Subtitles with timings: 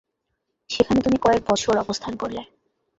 [0.69, 2.41] সেখানে তুমি কয়েক বছর অবস্থান করলে।